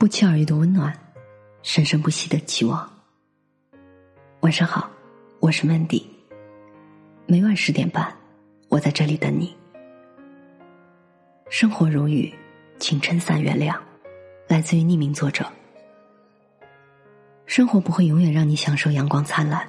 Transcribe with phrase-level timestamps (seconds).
[0.00, 0.98] 不期而遇的温暖，
[1.62, 2.90] 生生不息的期望。
[4.40, 4.90] 晚上好，
[5.40, 6.02] 我是 Mandy。
[7.26, 8.10] 每晚十点半，
[8.70, 9.54] 我在这里等你。
[11.50, 12.32] 生活如雨，
[12.78, 13.78] 请撑伞原谅。
[14.48, 15.44] 来自于匿名作者。
[17.44, 19.68] 生活不会永远让你享受阳光灿烂，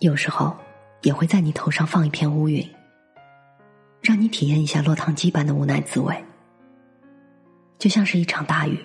[0.00, 0.56] 有时候
[1.02, 2.68] 也会在你头上放一片乌云，
[4.02, 6.24] 让你体验一下落汤鸡般的无奈滋味。
[7.82, 8.78] 就像是一场大雨，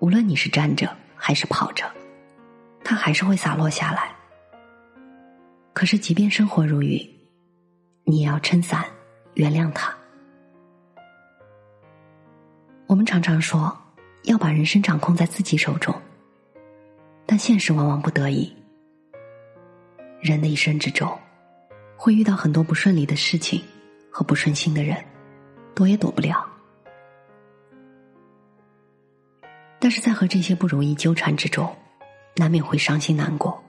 [0.00, 1.88] 无论你是站着还是跑着，
[2.82, 4.12] 它还是会洒落下来。
[5.72, 7.08] 可是，即便生活如雨，
[8.02, 8.84] 你也要撑伞，
[9.34, 9.96] 原谅它。
[12.88, 13.72] 我们常常说
[14.24, 15.94] 要把人生掌控在自己手中，
[17.24, 18.52] 但现实往往不得已。
[20.20, 21.08] 人的一生之中，
[21.96, 23.62] 会遇到很多不顺利的事情
[24.10, 25.00] 和不顺心的人，
[25.72, 26.48] 躲也躲不了。
[29.82, 31.68] 但是在和这些不如意纠缠之中，
[32.36, 33.60] 难免会伤心难过。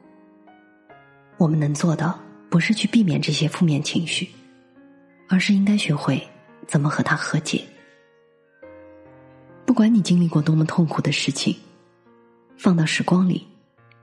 [1.38, 2.14] 我们能做的
[2.52, 4.30] 不是去避免这些负面情绪，
[5.28, 6.22] 而是应该学会
[6.67, 7.66] 怎么和他和解。
[9.66, 11.58] 不管你经历过多么痛苦的事情，
[12.58, 13.48] 放到时光里，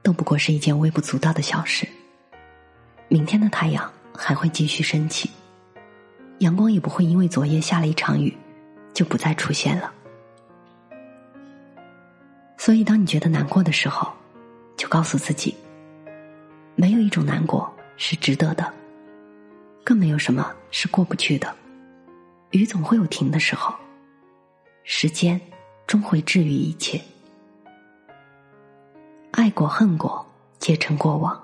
[0.02, 1.86] 都不过是一件微不足道的小事。
[3.06, 5.30] 明天的太阳还会继续升起，
[6.38, 8.36] 阳光也不会因为昨夜下了一场雨，
[8.92, 9.94] 就不再出现了。
[12.60, 14.12] 所以，当你觉得难过的时候，
[14.76, 15.56] 就告诉自己，
[16.76, 18.70] 没有一种难过是值得的，
[19.82, 21.56] 更没有什么是过不去的。
[22.50, 23.74] 雨总会有停的时候，
[24.84, 25.40] 时间
[25.86, 27.00] 终会治愈一切。
[29.30, 31.34] 爱过恨过，皆成过往；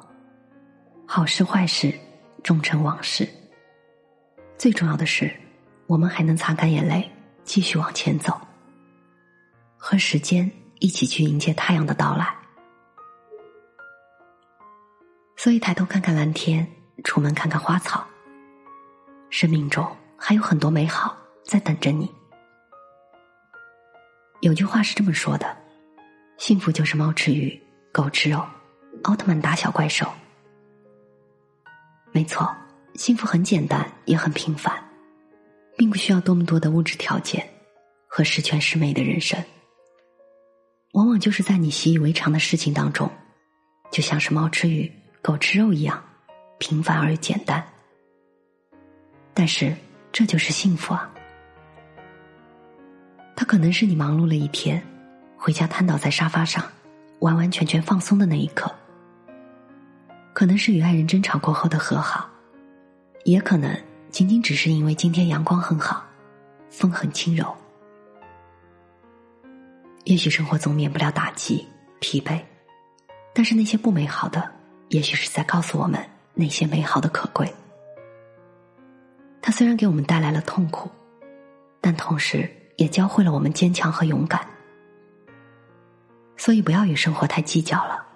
[1.07, 1.99] 好事坏事，
[2.43, 3.27] 终成往事。
[4.59, 5.35] 最重要的是，
[5.87, 7.11] 我们还能擦干眼泪，
[7.43, 8.39] 继续往前走，
[9.79, 10.53] 和时间。
[10.79, 12.37] 一起去迎接太阳的到来，
[15.37, 16.67] 所以抬头看看蓝天，
[17.03, 18.07] 出门看看花草。
[19.31, 19.85] 生命中
[20.17, 22.11] 还有很多美好在等着你。
[24.41, 25.57] 有句话是这么说的：
[26.37, 27.61] 幸福就是猫吃鱼，
[27.91, 28.47] 狗吃肉，
[29.05, 30.07] 奥特曼打小怪兽。
[32.13, 32.55] 没错，
[32.95, 34.73] 幸福很简单，也很平凡，
[35.77, 37.49] 并不需要多么多的物质条件
[38.07, 39.43] 和十全十美的人生。
[40.97, 43.11] 往往就是在你习以为常的事情当中，
[43.93, 44.91] 就像是猫吃鱼、
[45.21, 46.03] 狗吃肉一样，
[46.57, 47.63] 平凡而又简单。
[49.35, 49.77] 但是
[50.11, 51.13] 这就是幸福啊！
[53.37, 54.83] 它可能是你忙碌了一天，
[55.37, 56.65] 回家瘫倒在沙发上，
[57.19, 58.67] 完完全全放松的那一刻；
[60.33, 62.27] 可能是与爱人争吵过后的和好，
[63.25, 63.71] 也可能
[64.09, 66.07] 仅仅只是因为今天阳光很好，
[66.71, 67.55] 风很轻柔。
[70.07, 71.67] 也许生活总免不了打击、
[71.99, 72.41] 疲惫，
[73.35, 74.49] 但是那些不美好的，
[74.91, 76.01] 也许是在告诉我们
[76.33, 77.53] 那些美好的可贵。
[79.43, 80.89] 它虽然给我们带来了痛苦，
[81.81, 84.47] 但同时也教会了我们坚强和勇敢。
[86.37, 88.07] 所以不要与生活太计较了。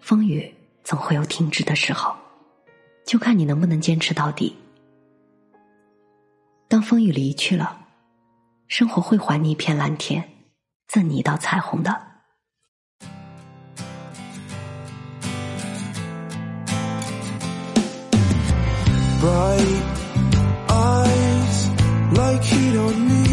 [0.00, 2.12] 风雨总会有停止的时候，
[3.04, 4.56] 就看你能不能坚持到底。
[6.66, 7.86] 当风雨离去了，
[8.66, 10.28] 生活会还你一片蓝天。
[10.91, 12.07] 赠你一道彩虹的。
[19.19, 19.83] Bright
[20.69, 21.69] eyes
[22.13, 23.27] like heat on me.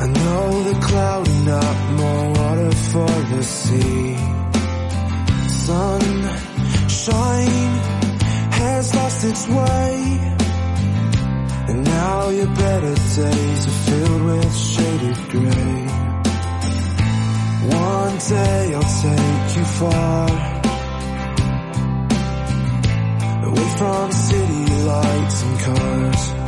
[0.00, 4.16] I know the cloud enough more water for the sea.
[5.66, 6.48] Sunshine
[8.60, 10.18] has lost its way.
[11.69, 15.87] And now your better days are filled with shaded gray.
[17.69, 20.29] One day I'll take you far.
[23.47, 26.42] Away from city lights and cars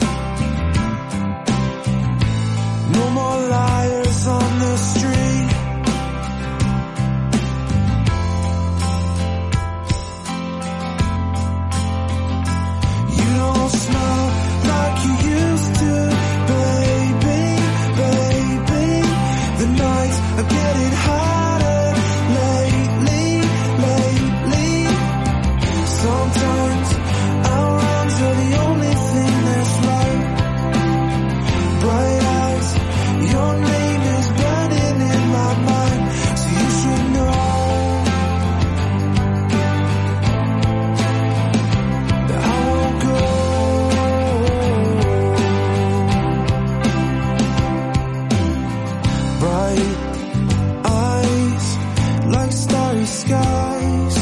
[53.25, 54.17] skies.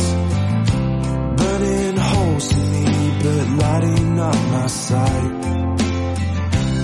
[1.39, 5.33] Burning holes in me But lighting up my sight.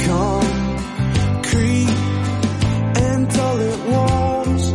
[0.09, 1.95] Concrete
[3.07, 3.21] and
[3.93, 4.65] walls.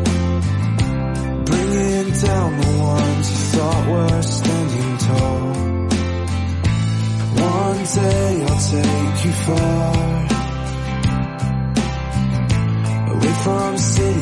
[1.50, 5.44] Bringing down the ones you thought were standing tall.
[7.52, 9.92] One day I'll take you far.
[13.12, 14.13] Away from city.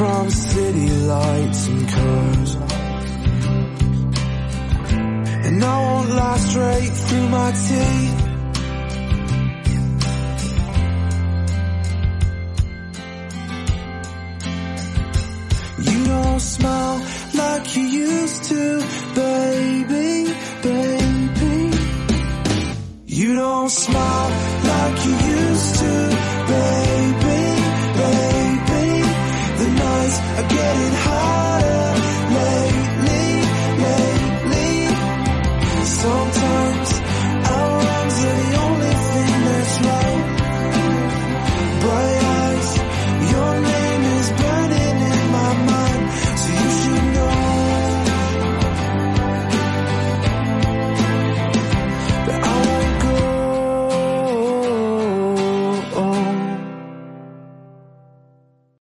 [0.00, 2.54] from city lights and cars.
[5.46, 8.20] And I won't lie straight through my teeth.
[15.88, 16.98] You don't smile
[17.34, 18.62] like you used to,
[19.14, 21.76] baby, baby.
[23.04, 24.19] You don't smile.